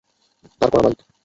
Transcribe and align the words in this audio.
দাঁড় 0.59 0.71
করা 0.71 0.81
বাইক। 0.83 0.99